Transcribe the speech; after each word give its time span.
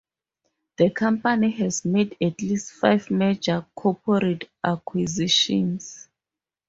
The 0.77 0.89
company 0.89 1.51
has 1.51 1.85
made 1.85 2.17
at 2.19 2.41
least 2.41 2.71
five 2.71 3.11
major 3.11 3.63
corporate 3.75 4.49
acquisitions. 4.63 6.09